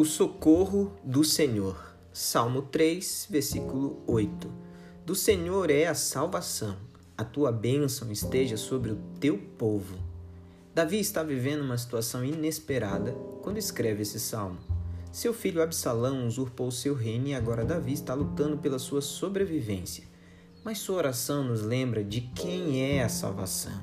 [0.00, 1.94] O socorro do Senhor.
[2.10, 4.50] Salmo 3, versículo 8.
[5.04, 6.78] Do Senhor é a salvação.
[7.18, 9.98] A tua bênção esteja sobre o teu povo.
[10.74, 14.56] Davi está vivendo uma situação inesperada quando escreve esse salmo.
[15.12, 20.04] Seu filho Absalão usurpou seu reino e agora Davi está lutando pela sua sobrevivência.
[20.64, 23.82] Mas sua oração nos lembra de quem é a salvação.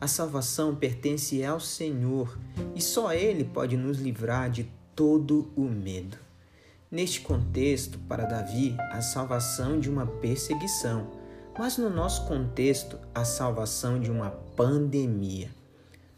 [0.00, 2.36] A salvação pertence ao Senhor
[2.74, 6.16] e só Ele pode nos livrar de todo o medo.
[6.90, 11.08] Neste contexto, para Davi, a salvação de uma perseguição,
[11.58, 15.50] mas no nosso contexto, a salvação de uma pandemia.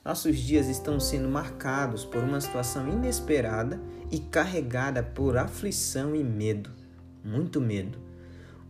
[0.04, 3.80] Nossos dias estão sendo marcados por uma situação inesperada
[4.10, 6.70] e carregada por aflição e medo,
[7.24, 7.98] muito medo.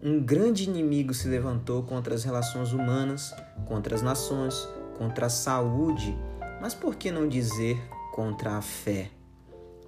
[0.03, 3.35] Um grande inimigo se levantou contra as relações humanas,
[3.67, 6.17] contra as nações, contra a saúde,
[6.61, 7.77] mas por que não dizer
[8.15, 9.11] contra a fé?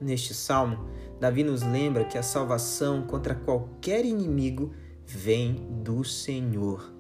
[0.01, 0.89] Neste salmo,
[1.21, 4.73] Davi nos lembra que a salvação contra qualquer inimigo
[5.05, 6.93] vem do Senhor.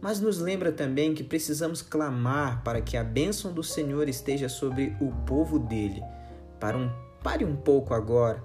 [0.00, 4.96] Mas nos lembra também que precisamos clamar para que a bênção do Senhor esteja sobre
[5.00, 6.02] o povo dele.
[6.60, 6.90] Para um,
[7.22, 8.44] pare um pouco agora.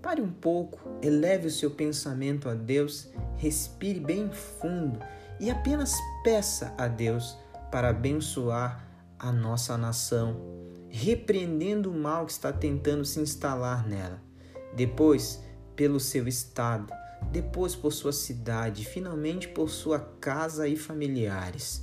[0.00, 4.98] Pare um pouco, eleve o seu pensamento a Deus, respire bem fundo
[5.38, 7.36] e apenas peça a Deus
[7.70, 8.84] para abençoar
[9.18, 10.36] a nossa nação
[10.94, 14.22] repreendendo o mal que está tentando se instalar nela.
[14.76, 15.42] Depois,
[15.74, 16.92] pelo seu estado,
[17.32, 21.82] depois por sua cidade, finalmente por sua casa e familiares.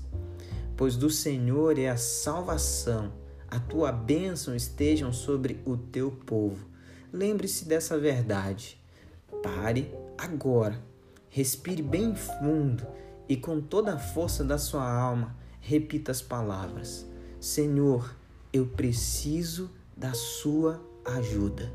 [0.77, 3.11] Pois do Senhor é a salvação,
[3.47, 6.67] a tua bênção estejam sobre o teu povo.
[7.11, 8.79] Lembre-se dessa verdade.
[9.41, 10.79] Pare agora,
[11.29, 12.85] respire bem fundo
[13.27, 17.07] e com toda a força da sua alma, repita as palavras:
[17.39, 18.15] Senhor,
[18.51, 21.71] eu preciso da sua ajuda.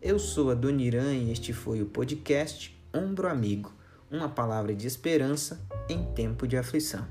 [0.00, 3.72] Eu sou a Dona Irã e este foi o podcast Ombro Amigo,
[4.10, 7.06] uma palavra de esperança em tempo de aflição.